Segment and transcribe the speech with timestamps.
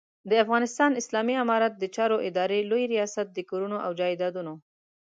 [0.29, 4.53] د افغانستان اسلامي امارت د چارو ادارې لوی رياست د کورونو او جایدادونو